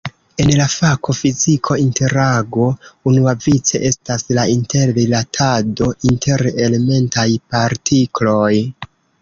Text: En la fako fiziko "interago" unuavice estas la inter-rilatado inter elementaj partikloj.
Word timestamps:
En 0.43 0.47
la 0.59 0.65
fako 0.75 1.13
fiziko 1.17 1.75
"interago" 1.83 2.69
unuavice 3.13 3.81
estas 3.91 4.25
la 4.39 4.47
inter-rilatado 4.55 5.93
inter 6.13 6.47
elementaj 6.67 7.29
partikloj. 7.55 8.53